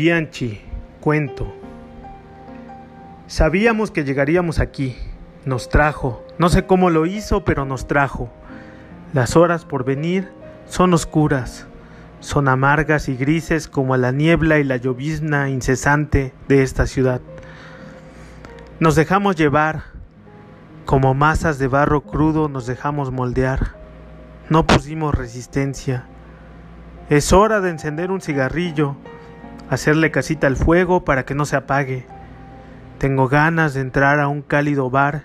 [0.00, 0.58] Bianchi,
[0.98, 1.54] cuento.
[3.26, 4.96] Sabíamos que llegaríamos aquí.
[5.44, 6.24] Nos trajo.
[6.38, 8.30] No sé cómo lo hizo, pero nos trajo.
[9.12, 10.32] Las horas por venir
[10.66, 11.66] son oscuras.
[12.20, 17.20] Son amargas y grises como la niebla y la llovizna incesante de esta ciudad.
[18.78, 19.82] Nos dejamos llevar.
[20.86, 23.74] Como masas de barro crudo nos dejamos moldear.
[24.48, 26.06] No pusimos resistencia.
[27.10, 28.96] Es hora de encender un cigarrillo
[29.70, 32.04] hacerle casita al fuego para que no se apague.
[32.98, 35.24] Tengo ganas de entrar a un cálido bar,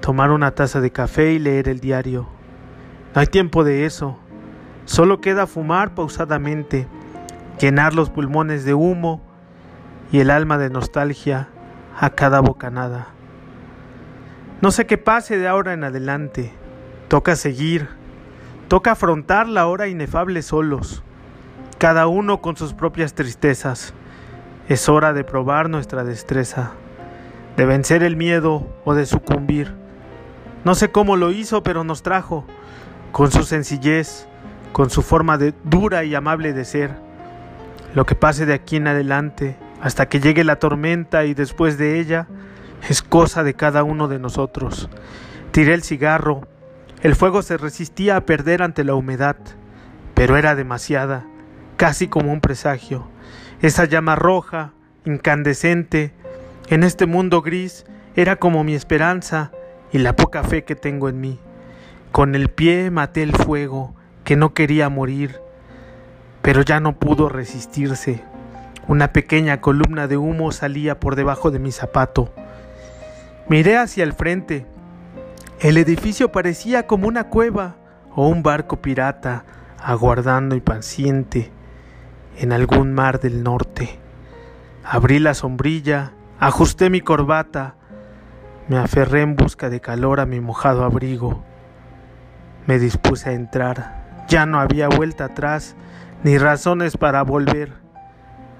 [0.00, 2.26] tomar una taza de café y leer el diario.
[3.14, 4.18] No hay tiempo de eso.
[4.86, 6.88] Solo queda fumar pausadamente,
[7.60, 9.22] llenar los pulmones de humo
[10.10, 11.48] y el alma de nostalgia
[12.00, 13.08] a cada bocanada.
[14.62, 16.52] No sé qué pase de ahora en adelante.
[17.08, 17.88] Toca seguir.
[18.68, 21.04] Toca afrontar la hora inefable solos
[21.82, 23.92] cada uno con sus propias tristezas.
[24.68, 26.74] Es hora de probar nuestra destreza,
[27.56, 29.74] de vencer el miedo o de sucumbir.
[30.64, 32.46] No sé cómo lo hizo, pero nos trajo,
[33.10, 34.28] con su sencillez,
[34.70, 36.92] con su forma de dura y amable de ser.
[37.96, 41.98] Lo que pase de aquí en adelante, hasta que llegue la tormenta y después de
[41.98, 42.28] ella,
[42.88, 44.88] es cosa de cada uno de nosotros.
[45.50, 46.42] Tiré el cigarro,
[47.00, 49.34] el fuego se resistía a perder ante la humedad,
[50.14, 51.26] pero era demasiada
[51.76, 53.06] casi como un presagio.
[53.60, 54.72] Esa llama roja,
[55.04, 56.12] incandescente,
[56.68, 57.84] en este mundo gris,
[58.16, 59.52] era como mi esperanza
[59.92, 61.38] y la poca fe que tengo en mí.
[62.10, 63.94] Con el pie maté el fuego,
[64.24, 65.36] que no quería morir,
[66.42, 68.22] pero ya no pudo resistirse.
[68.88, 72.32] Una pequeña columna de humo salía por debajo de mi zapato.
[73.48, 74.66] Miré hacia el frente.
[75.60, 77.76] El edificio parecía como una cueva
[78.14, 79.44] o un barco pirata,
[79.78, 81.50] aguardando impaciente
[82.38, 84.00] en algún mar del norte.
[84.84, 87.76] Abrí la sombrilla, ajusté mi corbata,
[88.68, 91.42] me aferré en busca de calor a mi mojado abrigo.
[92.66, 94.24] Me dispuse a entrar.
[94.28, 95.76] Ya no había vuelta atrás
[96.22, 97.72] ni razones para volver.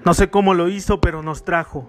[0.04, 1.89] No sé cómo lo hizo, pero nos trajo.